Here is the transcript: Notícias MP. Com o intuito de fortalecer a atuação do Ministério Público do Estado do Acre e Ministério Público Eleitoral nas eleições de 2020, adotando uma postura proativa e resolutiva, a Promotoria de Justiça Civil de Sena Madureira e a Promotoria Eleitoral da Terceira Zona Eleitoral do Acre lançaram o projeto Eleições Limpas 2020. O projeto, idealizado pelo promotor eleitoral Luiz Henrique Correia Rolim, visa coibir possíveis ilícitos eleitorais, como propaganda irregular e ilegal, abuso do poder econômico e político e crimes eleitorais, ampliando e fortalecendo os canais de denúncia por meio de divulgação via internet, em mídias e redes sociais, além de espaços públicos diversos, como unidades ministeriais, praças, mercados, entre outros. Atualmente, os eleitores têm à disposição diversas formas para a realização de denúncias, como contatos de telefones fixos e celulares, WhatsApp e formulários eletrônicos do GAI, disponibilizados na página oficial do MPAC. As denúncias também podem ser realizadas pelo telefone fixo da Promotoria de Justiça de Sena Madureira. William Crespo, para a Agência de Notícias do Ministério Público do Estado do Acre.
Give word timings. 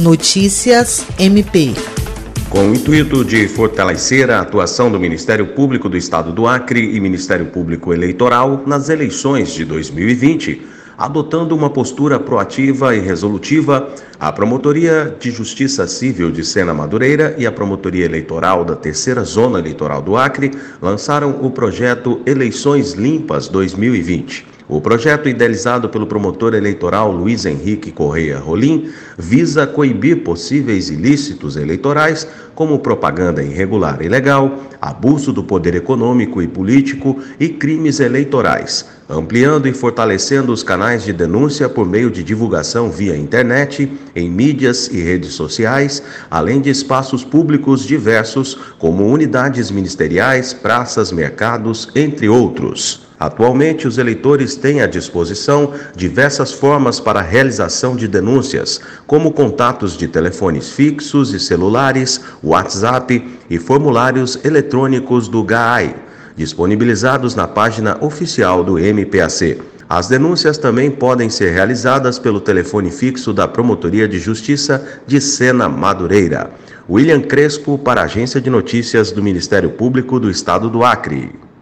Notícias 0.00 1.04
MP. 1.18 1.74
Com 2.48 2.70
o 2.70 2.74
intuito 2.74 3.24
de 3.24 3.48
fortalecer 3.48 4.30
a 4.30 4.40
atuação 4.40 4.92
do 4.92 5.00
Ministério 5.00 5.48
Público 5.48 5.88
do 5.88 5.96
Estado 5.96 6.32
do 6.32 6.46
Acre 6.46 6.94
e 6.94 7.00
Ministério 7.00 7.46
Público 7.46 7.92
Eleitoral 7.92 8.62
nas 8.64 8.88
eleições 8.90 9.52
de 9.52 9.64
2020, 9.64 10.64
adotando 10.96 11.52
uma 11.52 11.68
postura 11.68 12.20
proativa 12.20 12.94
e 12.94 13.00
resolutiva, 13.00 13.92
a 14.20 14.30
Promotoria 14.30 15.16
de 15.18 15.32
Justiça 15.32 15.84
Civil 15.88 16.30
de 16.30 16.44
Sena 16.44 16.72
Madureira 16.72 17.34
e 17.36 17.44
a 17.44 17.50
Promotoria 17.50 18.04
Eleitoral 18.04 18.64
da 18.64 18.76
Terceira 18.76 19.24
Zona 19.24 19.58
Eleitoral 19.58 20.00
do 20.00 20.16
Acre 20.16 20.52
lançaram 20.80 21.40
o 21.42 21.50
projeto 21.50 22.22
Eleições 22.24 22.92
Limpas 22.92 23.48
2020. 23.48 24.57
O 24.70 24.82
projeto, 24.82 25.30
idealizado 25.30 25.88
pelo 25.88 26.06
promotor 26.06 26.52
eleitoral 26.52 27.10
Luiz 27.10 27.46
Henrique 27.46 27.90
Correia 27.90 28.38
Rolim, 28.38 28.90
visa 29.16 29.66
coibir 29.66 30.22
possíveis 30.22 30.90
ilícitos 30.90 31.56
eleitorais, 31.56 32.28
como 32.54 32.78
propaganda 32.80 33.42
irregular 33.42 34.02
e 34.02 34.04
ilegal, 34.04 34.62
abuso 34.78 35.32
do 35.32 35.42
poder 35.42 35.74
econômico 35.74 36.42
e 36.42 36.46
político 36.46 37.18
e 37.40 37.48
crimes 37.48 37.98
eleitorais, 37.98 38.84
ampliando 39.08 39.66
e 39.68 39.72
fortalecendo 39.72 40.52
os 40.52 40.62
canais 40.62 41.02
de 41.02 41.14
denúncia 41.14 41.66
por 41.66 41.88
meio 41.88 42.10
de 42.10 42.22
divulgação 42.22 42.90
via 42.90 43.16
internet, 43.16 43.90
em 44.14 44.30
mídias 44.30 44.88
e 44.88 45.00
redes 45.00 45.32
sociais, 45.32 46.02
além 46.30 46.60
de 46.60 46.68
espaços 46.68 47.24
públicos 47.24 47.86
diversos, 47.86 48.58
como 48.78 49.06
unidades 49.06 49.70
ministeriais, 49.70 50.52
praças, 50.52 51.10
mercados, 51.10 51.88
entre 51.94 52.28
outros. 52.28 53.07
Atualmente, 53.18 53.88
os 53.88 53.98
eleitores 53.98 54.54
têm 54.54 54.80
à 54.80 54.86
disposição 54.86 55.72
diversas 55.96 56.52
formas 56.52 57.00
para 57.00 57.18
a 57.18 57.22
realização 57.22 57.96
de 57.96 58.06
denúncias, 58.06 58.80
como 59.06 59.32
contatos 59.32 59.96
de 59.96 60.06
telefones 60.06 60.70
fixos 60.70 61.34
e 61.34 61.40
celulares, 61.40 62.20
WhatsApp 62.42 63.28
e 63.50 63.58
formulários 63.58 64.38
eletrônicos 64.44 65.26
do 65.26 65.42
GAI, 65.42 65.96
disponibilizados 66.36 67.34
na 67.34 67.48
página 67.48 67.98
oficial 68.00 68.62
do 68.62 68.78
MPAC. 68.78 69.60
As 69.88 70.06
denúncias 70.06 70.58
também 70.58 70.90
podem 70.90 71.28
ser 71.28 71.50
realizadas 71.52 72.18
pelo 72.18 72.40
telefone 72.40 72.90
fixo 72.90 73.32
da 73.32 73.48
Promotoria 73.48 74.06
de 74.06 74.18
Justiça 74.18 74.86
de 75.06 75.20
Sena 75.20 75.68
Madureira. 75.68 76.50
William 76.88 77.20
Crespo, 77.20 77.78
para 77.78 78.02
a 78.02 78.04
Agência 78.04 78.40
de 78.40 78.48
Notícias 78.48 79.10
do 79.10 79.22
Ministério 79.22 79.70
Público 79.70 80.20
do 80.20 80.30
Estado 80.30 80.70
do 80.70 80.84
Acre. 80.84 81.47